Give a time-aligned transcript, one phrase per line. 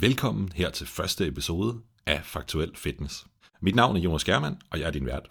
[0.00, 3.26] Velkommen her til første episode af Faktuel Fitness.
[3.60, 5.28] Mit navn er Jonas Germand, og jeg er din vært.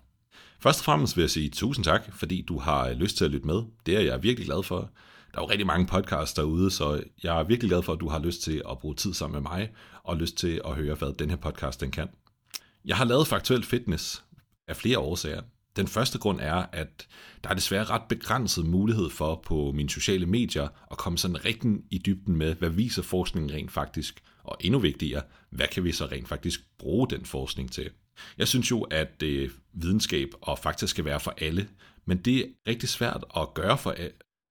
[0.60, 3.32] Først og fremmest vil jeg sige tusind tak, fordi du har øh, lyst til at
[3.32, 3.64] lytte med.
[3.86, 4.80] Det er jeg virkelig glad for.
[5.32, 8.10] Der er jo rigtig mange podcasts derude, så jeg er virkelig glad for, at du
[8.10, 9.70] har lyst til at bruge tid sammen med mig,
[10.04, 12.08] og lyst til at høre, hvad den her podcast den kan.
[12.86, 14.24] Jeg har lavet Faktuel Fitness
[14.68, 15.42] af flere årsager.
[15.76, 17.08] Den første grund er, at
[17.44, 21.72] der er desværre ret begrænset mulighed for på mine sociale medier at komme sådan rigtig
[21.92, 26.06] i dybden med, hvad viser forskningen rent faktisk, og endnu vigtigere, hvad kan vi så
[26.06, 27.90] rent faktisk bruge den forskning til.
[28.38, 31.68] Jeg synes jo, at øh, videnskab og fakta skal være for alle,
[32.06, 33.96] men det er rigtig svært at gøre for,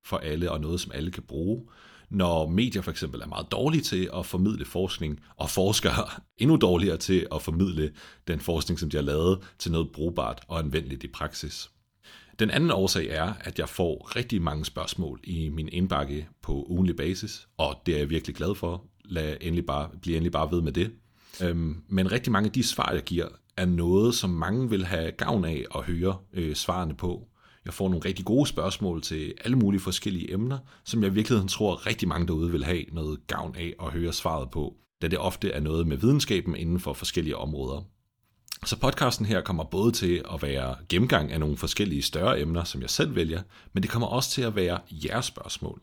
[0.05, 1.66] for alle, og noget, som alle kan bruge
[2.10, 6.08] når medier for eksempel er meget dårlige til at formidle forskning, og forskere
[6.42, 7.92] endnu dårligere til at formidle
[8.28, 11.70] den forskning, som de har lavet, til noget brugbart og anvendeligt i praksis.
[12.38, 16.97] Den anden årsag er, at jeg får rigtig mange spørgsmål i min indbakke på ugenlig
[16.97, 18.84] basis, og det er jeg virkelig glad for.
[19.09, 20.92] Lad endelig bare, bliv endelig bare ved med det.
[21.42, 25.11] Øhm, men rigtig mange af de svar, jeg giver, er noget, som mange vil have
[25.11, 27.28] gavn af at høre øh, svarene på.
[27.64, 31.48] Jeg får nogle rigtig gode spørgsmål til alle mulige forskellige emner, som jeg i virkeligheden
[31.48, 35.19] tror rigtig mange derude vil have noget gavn af at høre svaret på, da det
[35.19, 37.83] ofte er noget med videnskaben inden for forskellige områder.
[38.64, 42.80] Så podcasten her kommer både til at være gennemgang af nogle forskellige større emner, som
[42.80, 43.42] jeg selv vælger,
[43.73, 45.80] men det kommer også til at være jeres spørgsmål.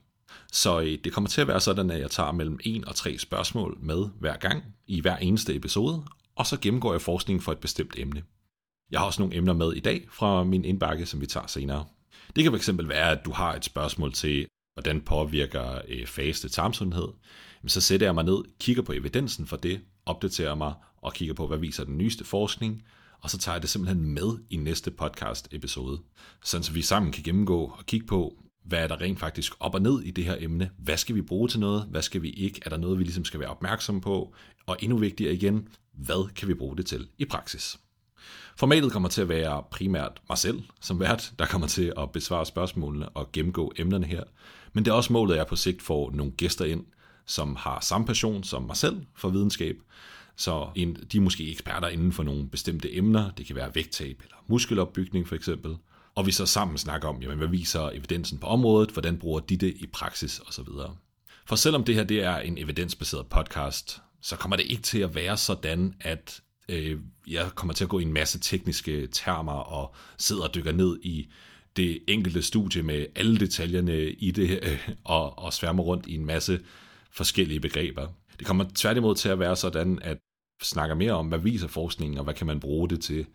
[0.52, 3.18] Så øh, det kommer til at være sådan, at jeg tager mellem en og tre
[3.18, 6.04] spørgsmål med hver gang i hver eneste episode,
[6.36, 8.24] og så gennemgår jeg forskning for et bestemt emne.
[8.92, 11.86] Jeg har også nogle emner med i dag fra min indbakke, som vi tager senere.
[12.36, 17.08] Det kan fx være, at du har et spørgsmål til, hvordan påvirker øh, faste tarmsundhed.
[17.68, 21.48] Så sætter jeg mig ned, kigger på evidensen for det, opdaterer mig og kigger på,
[21.48, 22.84] hvad viser den nyeste forskning,
[23.22, 26.00] og så tager jeg det simpelthen med i næste podcast episode,
[26.44, 29.76] sådan så vi sammen kan gennemgå og kigge på, hvad er der rent faktisk op
[29.76, 30.70] og ned i det her emne?
[30.78, 31.88] Hvad skal vi bruge til noget?
[31.90, 32.62] Hvad skal vi ikke?
[32.66, 34.34] Er der noget, vi ligesom skal være opmærksom på?
[34.66, 37.80] Og endnu vigtigere igen, hvad kan vi bruge det til i praksis?
[38.56, 42.46] Formatet kommer til at være primært mig selv som vært, der kommer til at besvare
[42.46, 44.24] spørgsmålene og gennemgå emnerne her.
[44.74, 46.86] Men det er også målet, at jeg på sigt får nogle gæster ind,
[47.26, 49.76] som har samme passion som mig selv for videnskab.
[50.36, 50.70] Så
[51.12, 53.32] de er måske eksperter inden for nogle bestemte emner.
[53.32, 55.78] Det kan være vægttab eller muskelopbygning for eksempel.
[56.16, 59.58] Og vi så sammen snakker om, jamen, hvad viser evidensen på området, hvordan bruger de
[59.58, 60.68] det i praksis osv.
[61.46, 65.16] For selvom det her det er en evidensbaseret podcast, så kommer det ikke til at
[65.16, 69.96] være sådan, at øh, jeg kommer til at gå i en masse tekniske termer og
[70.18, 71.32] sidder og dykker ned i
[71.78, 76.26] det enkelte studie med alle detaljerne i det, øh, og, og sværmer rundt i en
[76.26, 76.60] masse
[77.12, 78.08] forskellige begreber.
[78.40, 80.18] Det kommer tværtimod til at være sådan, at
[80.62, 83.26] snakker mere om, hvad viser forskningen, og hvad kan man bruge det til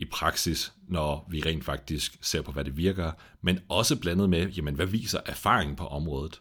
[0.00, 3.12] i praksis, når vi rent faktisk ser på, hvad det virker,
[3.42, 6.40] men også blandet med, jamen, hvad viser erfaring på området.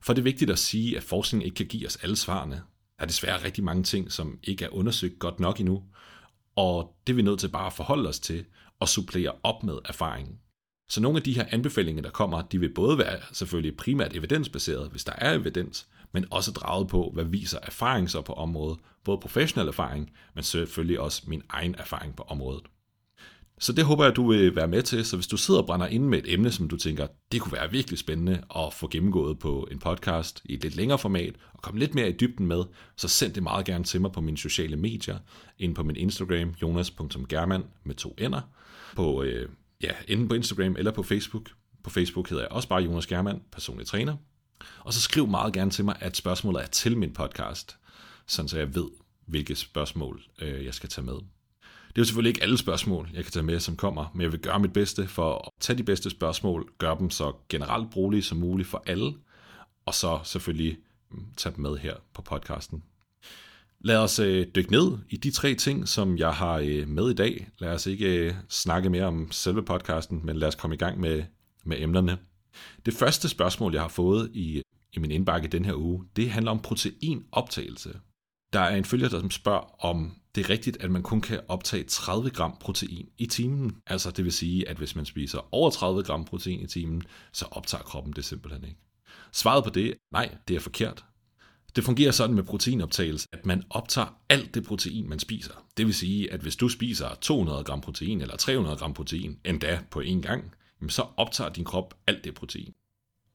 [0.00, 2.54] For det er vigtigt at sige, at forskning ikke kan give os alle svarene.
[2.96, 5.82] Der er desværre rigtig mange ting, som ikke er undersøgt godt nok endnu,
[6.56, 8.44] og det er vi nødt til bare at forholde os til
[8.80, 10.38] og supplere op med erfaringen.
[10.88, 14.90] Så nogle af de her anbefalinger, der kommer, de vil både være selvfølgelig primært evidensbaseret,
[14.90, 19.18] hvis der er evidens, men også draget på, hvad viser erfaring så på området, både
[19.18, 22.62] professionel erfaring, men selvfølgelig også min egen erfaring på området.
[23.60, 25.04] Så det håber jeg, du vil være med til.
[25.04, 27.52] Så hvis du sidder og brænder inde med et emne, som du tænker, det kunne
[27.52, 31.62] være virkelig spændende at få gennemgået på en podcast i et lidt længere format, og
[31.62, 32.64] komme lidt mere i dybden med,
[32.96, 35.18] så send det meget gerne til mig på mine sociale medier,
[35.58, 38.40] ind på min Instagram, jonas.german med to ender,
[38.96, 39.48] på, øh,
[39.82, 41.50] ja, enten på Instagram eller på Facebook.
[41.82, 44.16] På Facebook hedder jeg også bare Jonas German, personlig træner.
[44.78, 47.76] Og så skriv meget gerne til mig, at spørgsmålet er til min podcast,
[48.26, 48.88] sådan så jeg ved,
[49.26, 51.35] hvilke spørgsmål øh, jeg skal tage med.
[51.96, 54.32] Det er jo selvfølgelig ikke alle spørgsmål, jeg kan tage med, som kommer, men jeg
[54.32, 58.22] vil gøre mit bedste for at tage de bedste spørgsmål, gøre dem så generelt brugelige
[58.22, 59.14] som muligt for alle,
[59.86, 60.78] og så selvfølgelig
[61.10, 62.82] mm, tage dem med her på podcasten.
[63.80, 67.14] Lad os øh, dykke ned i de tre ting, som jeg har øh, med i
[67.14, 67.48] dag.
[67.58, 71.00] Lad os ikke øh, snakke mere om selve podcasten, men lad os komme i gang
[71.00, 71.24] med,
[71.64, 72.18] med emnerne.
[72.86, 74.62] Det første spørgsmål, jeg har fået i,
[74.92, 78.00] i min indbakke den her uge, det handler om proteinoptagelse.
[78.52, 81.84] Der er en følger, der spørger, om det er rigtigt, at man kun kan optage
[81.84, 83.76] 30 gram protein i timen.
[83.86, 87.02] Altså det vil sige, at hvis man spiser over 30 gram protein i timen,
[87.32, 88.80] så optager kroppen det simpelthen ikke.
[89.32, 91.04] Svaret på det, nej, det er forkert.
[91.76, 95.52] Det fungerer sådan med proteinoptagelse, at man optager alt det protein, man spiser.
[95.76, 99.80] Det vil sige, at hvis du spiser 200 gram protein eller 300 gram protein, endda
[99.90, 100.54] på én gang,
[100.88, 102.74] så optager din krop alt det protein.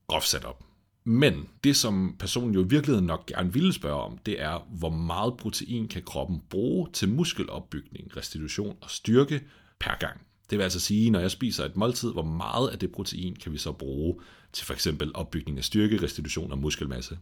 [0.08, 0.71] Groft sat op.
[1.04, 4.90] Men det, som personen jo i virkeligheden nok gerne ville spørge om, det er, hvor
[4.90, 9.42] meget protein kan kroppen bruge til muskelopbygning, restitution og styrke
[9.80, 10.22] per gang.
[10.50, 13.52] Det vil altså sige, når jeg spiser et måltid, hvor meget af det protein kan
[13.52, 14.16] vi så bruge
[14.54, 17.18] til for eksempel opbygning af styrke, restitution og muskelmasse.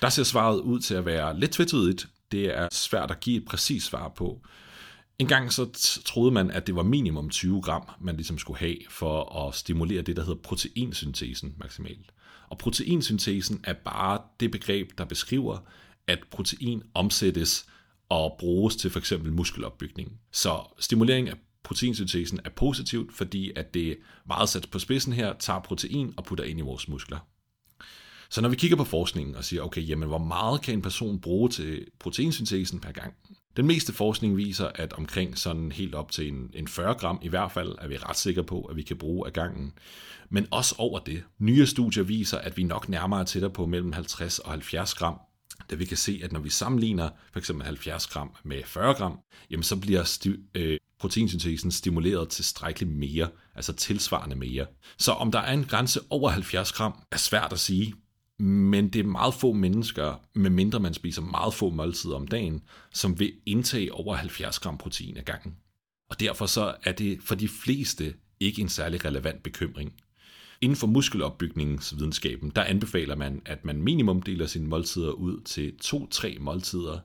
[0.00, 2.08] Der ser svaret ud til at være lidt tvetydigt.
[2.32, 4.40] Det er svært at give et præcist svar på.
[5.18, 5.66] En gang så
[6.04, 10.02] troede man, at det var minimum 20 gram, man ligesom skulle have for at stimulere
[10.02, 12.12] det, der hedder proteinsyntesen maksimalt.
[12.48, 15.58] Og proteinsyntesen er bare det begreb, der beskriver,
[16.06, 17.66] at protein omsættes
[18.08, 20.20] og bruges til for eksempel muskelopbygning.
[20.32, 25.60] Så stimulering af proteinsyntesen er positivt, fordi at det meget sat på spidsen her tager
[25.60, 27.18] protein og putter ind i vores muskler.
[28.30, 31.20] Så når vi kigger på forskningen og siger, okay, jamen hvor meget kan en person
[31.20, 33.14] bruge til proteinsyntesen per gang?
[33.56, 37.28] Den meste forskning viser, at omkring sådan helt op til en, en 40 gram i
[37.28, 39.72] hvert fald, er vi ret sikre på, at vi kan bruge af gangen.
[40.30, 41.22] Men også over det.
[41.38, 45.20] Nye studier viser, at vi nok nærmere tættere på mellem 50 og 70 gram
[45.70, 49.18] da vi kan se, at når vi sammenligner for eksempel 70 gram med 40 gram,
[49.50, 54.66] jamen så bliver sti- øh, proteinsyntesen stimuleret tilstrækkeligt mere, altså tilsvarende mere.
[54.98, 57.94] Så om der er en grænse over 70 gram, er svært at sige,
[58.38, 62.62] men det er meget få mennesker, medmindre man spiser meget få måltider om dagen,
[62.92, 65.56] som vil indtage over 70 gram protein ad gangen.
[66.10, 69.92] Og derfor så er det for de fleste ikke en særlig relevant bekymring.
[70.60, 76.36] Inden for muskelopbygningsvidenskaben, der anbefaler man, at man minimum deler sine måltider ud til to-tre
[76.40, 76.98] måltider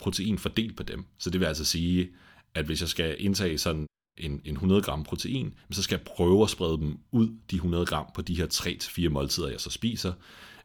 [0.00, 1.04] protein fordelt på dem.
[1.18, 2.10] Så det vil altså sige,
[2.54, 3.86] at hvis jeg skal indtage sådan
[4.18, 7.86] en, en 100 gram protein, så skal jeg prøve at sprede dem ud, de 100
[7.86, 10.12] gram, på de her 3-4 måltider, jeg så spiser,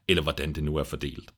[0.09, 1.33] eller hvordan det nu er fordelt.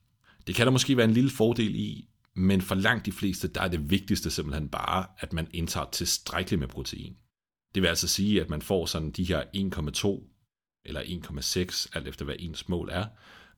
[0.46, 3.60] Det kan der måske være en lille fordel i, men for langt de fleste, der
[3.60, 7.16] er det vigtigste simpelthen bare, at man indtager tilstrækkeligt med protein.
[7.74, 10.28] Det vil altså sige, at man får sådan de her 1,2
[10.84, 13.06] eller 1,6, alt efter hvad ens mål er,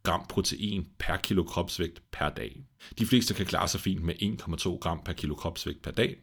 [0.02, 2.64] gram protein per kilo kropsvægt per dag.
[2.98, 6.16] De fleste kan klare sig fint med 1,2 gram per kilo kropsvægt per dag,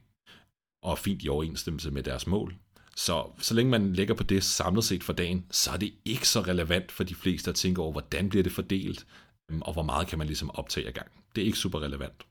[0.84, 2.56] og fint i overensstemmelse med deres mål.
[2.96, 6.28] Så så længe man lægger på det samlet set for dagen, så er det ikke
[6.28, 9.06] så relevant for de fleste at tænke over, hvordan bliver det fordelt,
[9.52, 11.08] øhm, og hvor meget kan man ligesom optage ad gang.
[11.36, 12.26] Det er ikke super relevant.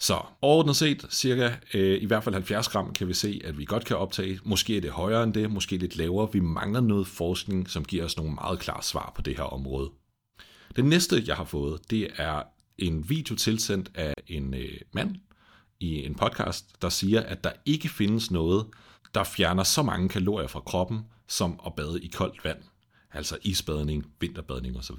[0.00, 3.64] Så overordnet set, cirka øh, i hvert fald 70 gram, kan vi se, at vi
[3.64, 4.40] godt kan optage.
[4.44, 6.32] Måske er det højere end det, måske lidt lavere.
[6.32, 9.90] Vi mangler noget forskning, som giver os nogle meget klare svar på det her område.
[10.76, 12.42] Det næste, jeg har fået, det er
[12.78, 15.16] en video tilsendt af en øh, mand
[15.80, 18.66] i en podcast, der siger, at der ikke findes noget,
[19.14, 22.58] der fjerner så mange kalorier fra kroppen, som at bade i koldt vand.
[23.12, 24.96] Altså isbadning, vinterbadning osv.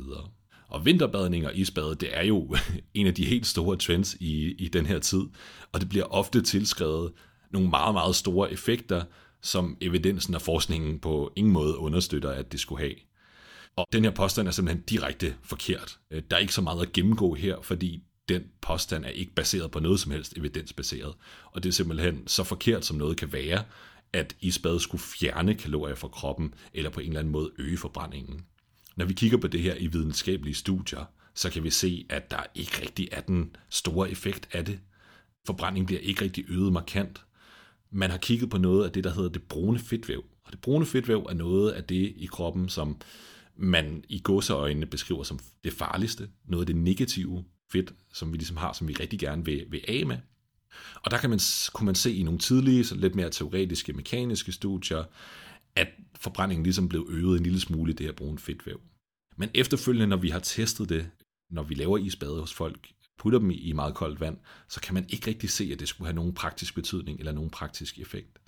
[0.68, 2.56] Og vinterbadning og isbade, det er jo
[2.94, 5.24] en af de helt store trends i, i den her tid,
[5.72, 7.12] og det bliver ofte tilskrevet
[7.52, 9.04] nogle meget, meget store effekter,
[9.42, 12.96] som evidensen og forskningen på ingen måde understøtter, at det skulle have.
[13.76, 16.00] Og den her påstand er simpelthen direkte forkert.
[16.12, 19.72] Øh, der er ikke så meget at gennemgå her, fordi den påstand er ikke baseret
[19.72, 21.14] på noget som helst evidensbaseret.
[21.52, 23.64] Og det er simpelthen så forkert, som noget kan være,
[24.14, 28.46] at isbad skulle fjerne kalorier fra kroppen, eller på en eller anden måde øge forbrændingen.
[28.96, 32.44] Når vi kigger på det her i videnskabelige studier, så kan vi se, at der
[32.56, 34.80] ikke rigtig er den store effekt af det.
[35.46, 37.22] Forbrændingen bliver ikke rigtig øget markant.
[37.92, 40.24] Man har kigget på noget af det, der hedder det brune fedtvæv.
[40.46, 43.02] Og det brune fedtvæv er noget af det i kroppen, som
[43.56, 46.30] man i godseøjnene beskriver som det farligste.
[46.46, 49.82] Noget af det negative fedt, som vi ligesom har, som vi rigtig gerne vil, vil
[49.88, 50.18] af med.
[50.96, 51.40] Og der kan man,
[51.74, 55.04] kunne man se i nogle tidlige, så lidt mere teoretiske, mekaniske studier,
[55.76, 58.82] at forbrændingen ligesom blev øget en lille smule i det her brune fedtvæv.
[59.38, 61.10] Men efterfølgende, når vi har testet det,
[61.52, 64.38] når vi laver isbade hos folk, putter dem i meget koldt vand,
[64.70, 67.50] så kan man ikke rigtig se, at det skulle have nogen praktisk betydning eller nogen
[67.50, 68.40] praktisk effekt.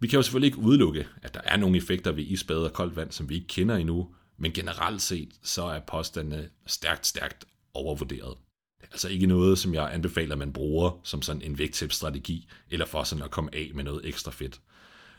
[0.00, 2.96] Vi kan jo selvfølgelig ikke udelukke, at der er nogle effekter ved isbade og koldt
[2.96, 8.36] vand, som vi ikke kender endnu, men generelt set, så er påstandene stærkt, stærkt overvurderet.
[8.80, 12.48] Det er altså ikke noget, som jeg anbefaler, at man bruger som sådan en vægttabsstrategi,
[12.70, 14.60] eller for sådan at komme af med noget ekstra fedt.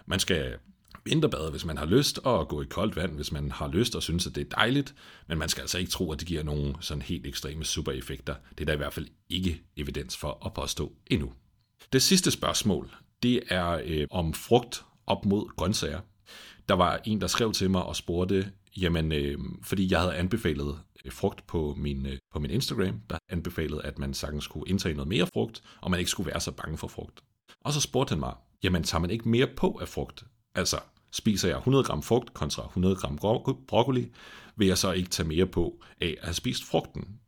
[0.06, 0.58] Man skal
[1.06, 4.04] vinterbade, hvis man har lyst, og gå i koldt vand, hvis man har lyst og
[4.04, 4.96] synes, at det er dejligt,
[5.28, 8.36] men man skal altså ikke tro, at det giver nogle sådan helt ekstreme supereffekter.
[8.50, 11.34] Det er der i hvert fald ikke evidens for at påstå endnu.
[11.94, 12.92] Det sidste spørgsmål,
[13.24, 16.00] det er øh, om frugt op mod grøntsager.
[16.70, 20.80] Der var en, der skrev til mig og spurgte, jamen, øh, fordi jeg havde anbefalet
[21.06, 24.96] Øh, frugt på min, øh, på min Instagram, der anbefalede, at man sagtens skulle indtage
[24.96, 27.24] noget mere frugt, og man ikke skulle være så bange for frugt.
[27.62, 30.24] Og så spurgte han mig, jamen tager man ikke mere på af frugt?
[30.56, 30.80] Altså,
[31.12, 33.18] spiser jeg 100 gram frugt kontra 100 gram
[33.68, 34.12] broccoli,
[34.56, 37.20] vil jeg så ikke tage mere på af at have spist frugten.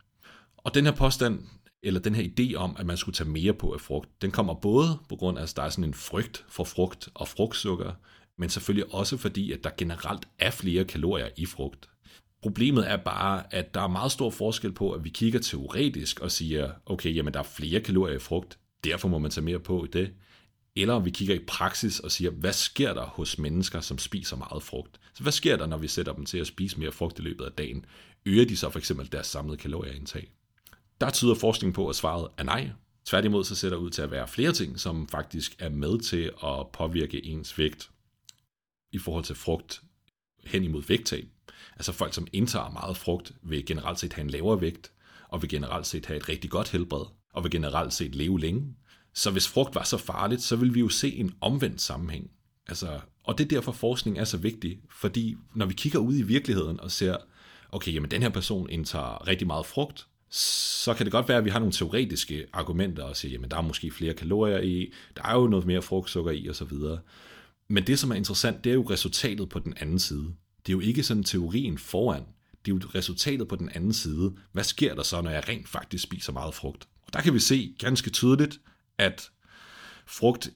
[0.57, 1.39] Og den her påstand,
[1.83, 4.53] eller den her idé om, at man skulle tage mere på af frugt, den kommer
[4.53, 7.91] både på grund af, at der er sådan en frygt for frugt og frugtsukker,
[8.37, 11.89] men selvfølgelig også fordi, at der generelt er flere kalorier i frugt.
[12.43, 16.31] Problemet er bare, at der er meget stor forskel på, at vi kigger teoretisk og
[16.31, 19.85] siger, okay, jamen der er flere kalorier i frugt, derfor må man tage mere på
[19.85, 20.13] i det,
[20.75, 24.63] eller vi kigger i praksis og siger, hvad sker der hos mennesker, som spiser meget
[24.63, 24.99] frugt?
[25.13, 27.45] Så hvad sker der, når vi sætter dem til at spise mere frugt i løbet
[27.45, 27.85] af dagen?
[28.25, 30.31] Øger de så for eksempel deres samlede kalorieindtag?
[31.01, 32.69] Der tyder forskning på, at svaret er nej.
[33.05, 36.31] Tværtimod så ser der ud til at være flere ting, som faktisk er med til
[36.43, 37.89] at påvirke ens vægt
[38.91, 39.81] i forhold til frugt
[40.45, 41.27] hen imod vægttab.
[41.75, 44.91] Altså folk, som indtager meget frugt, vil generelt set have en lavere vægt,
[45.29, 48.75] og vil generelt set have et rigtig godt helbred, og vil generelt set leve længe.
[49.13, 52.31] Så hvis frugt var så farligt, så vil vi jo se en omvendt sammenhæng.
[52.67, 56.21] Altså, og det er derfor forskning er så vigtig, fordi når vi kigger ud i
[56.21, 57.17] virkeligheden og ser,
[57.71, 61.45] okay, jamen den her person indtager rigtig meget frugt, så kan det godt være, at
[61.45, 65.23] vi har nogle teoretiske argumenter og siger, jamen der er måske flere kalorier i, der
[65.23, 66.77] er jo noget mere frugtsukker i osv.
[67.67, 70.35] Men det, som er interessant, det er jo resultatet på den anden side.
[70.65, 72.23] Det er jo ikke sådan teorien foran,
[72.65, 74.35] det er jo resultatet på den anden side.
[74.51, 76.87] Hvad sker der så, når jeg rent faktisk spiser meget frugt?
[77.01, 78.61] Og der kan vi se ganske tydeligt,
[78.97, 79.31] at
[80.07, 80.51] frugt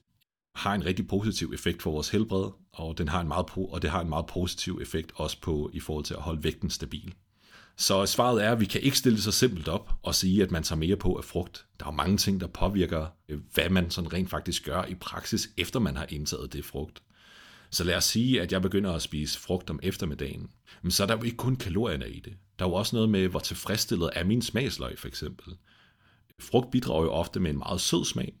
[0.54, 3.90] har en rigtig positiv effekt for vores helbred, og, den har en meget, og det
[3.90, 7.14] har en meget positiv effekt også på i forhold til at holde vægten stabil.
[7.78, 10.50] Så svaret er, at vi kan ikke stille det så simpelt op og sige, at
[10.50, 11.66] man tager mere på af frugt.
[11.80, 15.48] Der er mange ting, der påvirker, øh, hvad man sådan rent faktisk gør i praksis,
[15.56, 17.02] efter man har indtaget det frugt.
[17.70, 20.50] Så lad os sige, at jeg begynder at spise frugt om eftermiddagen.
[20.82, 22.36] Men så er der jo ikke kun kalorierne i det.
[22.58, 25.56] Der er jo også noget med, hvor tilfredsstillet er min smagsløg, for eksempel.
[26.40, 28.34] Frugt bidrager jo ofte med en meget sød smag,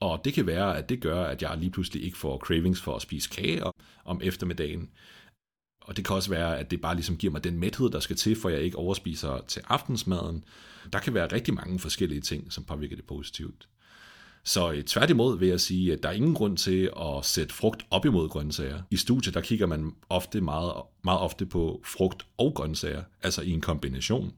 [0.00, 2.96] og det kan være, at det gør, at jeg lige pludselig ikke får cravings for
[2.96, 3.62] at spise kage
[4.04, 4.90] om eftermiddagen.
[5.84, 8.16] Og det kan også være, at det bare ligesom giver mig den mæthed, der skal
[8.16, 10.44] til, for jeg ikke overspiser til aftensmaden.
[10.92, 13.68] Der kan være rigtig mange forskellige ting, som påvirker det positivt.
[14.44, 17.86] Så øh, tværtimod vil jeg sige, at der er ingen grund til at sætte frugt
[17.90, 18.82] op imod grøntsager.
[18.90, 20.72] I studiet der kigger man ofte meget,
[21.04, 24.32] meget ofte på frugt og grøntsager, altså i en kombination.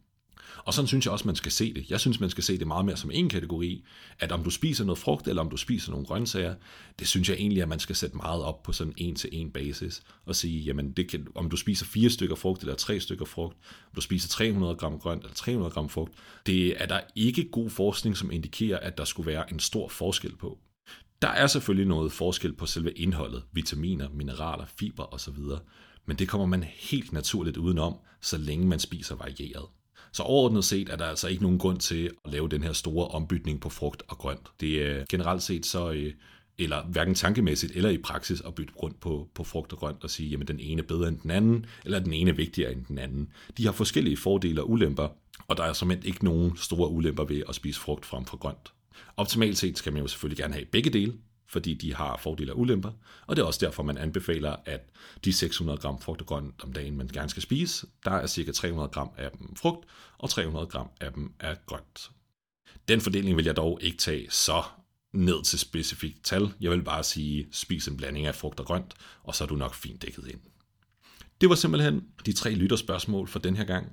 [0.65, 1.91] Og sådan synes jeg også, man skal se det.
[1.91, 3.85] Jeg synes, man skal se det meget mere som en kategori,
[4.19, 6.55] at om du spiser noget frugt, eller om du spiser nogle grøntsager,
[6.99, 9.51] det synes jeg egentlig, at man skal sætte meget op på sådan en til en
[9.51, 13.25] basis, og sige, jamen, det kan, om du spiser fire stykker frugt, eller tre stykker
[13.25, 16.13] frugt, om du spiser 300 gram grønt, eller 300 gram frugt,
[16.47, 20.37] det er der ikke god forskning, som indikerer, at der skulle være en stor forskel
[20.37, 20.59] på.
[21.23, 25.37] Der er selvfølgelig noget forskel på selve indholdet, vitaminer, mineraler, fiber osv.,
[26.07, 29.67] men det kommer man helt naturligt udenom, så længe man spiser varieret.
[30.13, 33.09] Så overordnet set er der altså ikke nogen grund til at lave den her store
[33.09, 34.49] ombytning på frugt og grønt.
[34.61, 36.13] Det er generelt set så, øh,
[36.59, 40.11] eller hverken tankemæssigt eller i praksis at bytte rundt på, på frugt og grønt og
[40.11, 42.85] sige, jamen den ene er bedre end den anden, eller den ene er vigtigere end
[42.85, 43.29] den anden.
[43.59, 45.09] De har forskellige fordele og ulemper,
[45.49, 48.73] og der er som ikke nogen store ulemper ved at spise frugt frem for grønt.
[49.17, 51.13] Optimalt set skal man jo selvfølgelig gerne have begge dele,
[51.47, 52.93] fordi de har fordele og ulemper,
[53.27, 54.91] og det er også derfor, man anbefaler, at
[55.25, 58.53] de 600 gram frugt og grønt om dagen, man gerne skal spise, der er cirka
[58.53, 59.87] 300 gram af dem frugt,
[60.19, 62.11] og 300 gram af dem er grønt.
[62.89, 64.63] Den fordeling vil jeg dog ikke tage så
[65.13, 66.53] ned til specifikt tal.
[66.61, 69.57] Jeg vil bare sige, spis en blanding af frugt og grønt, og så er du
[69.57, 70.41] nok fint dækket ind.
[71.41, 73.87] Det var simpelthen de tre lytterspørgsmål for den her gang.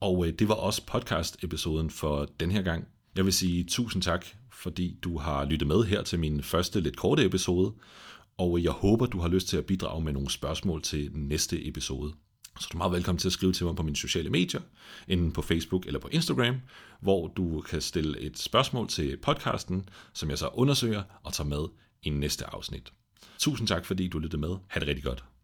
[0.00, 2.88] Og øh, det var også podcast-episoden for den her gang.
[3.16, 6.96] Jeg vil sige tusind tak fordi du har lyttet med her til min første lidt
[6.96, 7.74] korte episode,
[8.38, 12.12] og jeg håber, du har lyst til at bidrage med nogle spørgsmål til næste episode.
[12.60, 14.60] Så du er meget velkommen til at skrive til mig på mine sociale medier,
[15.08, 16.56] enten på Facebook eller på Instagram,
[17.00, 21.68] hvor du kan stille et spørgsmål til podcasten, som jeg så undersøger og tager med
[22.02, 22.92] i næste afsnit.
[23.38, 24.56] Tusind tak, fordi du lyttede med.
[24.68, 25.24] Ha' det rigtig godt.